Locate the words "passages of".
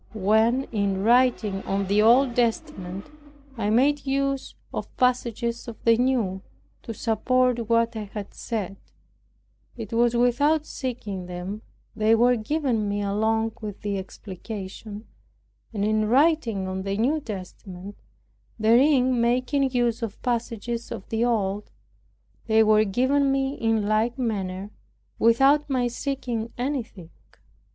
4.97-5.77, 20.23-21.07